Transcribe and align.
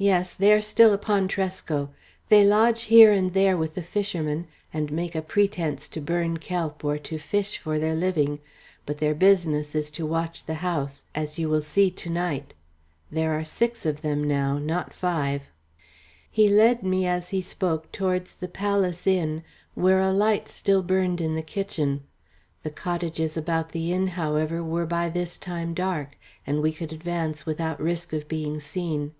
"Yes. 0.00 0.36
They 0.36 0.52
are 0.52 0.62
still 0.62 0.92
upon 0.92 1.26
Tresco. 1.26 1.90
They 2.28 2.44
lodge 2.44 2.82
here 2.82 3.10
and 3.10 3.32
there 3.34 3.56
with 3.56 3.74
the 3.74 3.82
fishermen, 3.82 4.46
and 4.72 4.92
make 4.92 5.16
a 5.16 5.22
pretence 5.22 5.88
to 5.88 6.00
burn 6.00 6.36
kelp 6.36 6.84
or 6.84 6.98
to 6.98 7.18
fish 7.18 7.58
for 7.58 7.80
their 7.80 7.96
living; 7.96 8.38
but 8.86 8.98
their 8.98 9.12
business 9.16 9.74
is 9.74 9.90
to 9.90 10.06
watch 10.06 10.46
the 10.46 10.62
house, 10.62 11.02
as 11.16 11.36
you 11.36 11.48
will 11.48 11.62
see 11.62 11.90
to 11.90 12.08
night. 12.10 12.54
There 13.10 13.32
are 13.36 13.44
six 13.44 13.84
of 13.84 14.02
them 14.02 14.22
now, 14.22 14.56
not 14.58 14.94
five." 14.94 15.50
He 16.30 16.46
led 16.48 16.84
me 16.84 17.04
as 17.08 17.30
he 17.30 17.42
spoke 17.42 17.90
towards 17.90 18.34
the 18.36 18.46
"Palace 18.46 19.04
Inn," 19.04 19.42
where 19.74 19.98
a 19.98 20.12
light 20.12 20.48
still 20.48 20.84
burned 20.84 21.20
in 21.20 21.34
the 21.34 21.42
kitchen. 21.42 22.04
The 22.62 22.70
cottages 22.70 23.36
about 23.36 23.70
the 23.70 23.92
inn, 23.92 24.06
however, 24.06 24.62
were 24.62 24.86
by 24.86 25.08
this 25.08 25.36
time 25.38 25.74
dark, 25.74 26.16
and 26.46 26.62
we 26.62 26.70
could 26.72 26.92
advance 26.92 27.44
without 27.44 27.80
risk 27.80 28.12
of 28.12 28.28
being 28.28 28.60
seen. 28.60 29.14